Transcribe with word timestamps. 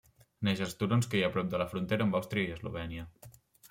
Neix 0.47 0.63
als 0.67 0.73
turons 0.79 1.09
que 1.13 1.21
hi 1.21 1.23
ha 1.27 1.31
prop 1.37 1.53
de 1.53 1.61
la 1.65 1.69
frontera 1.77 2.09
amb 2.09 2.21
Àustria 2.23 2.49
i 2.53 2.59
Eslovènia. 2.61 3.11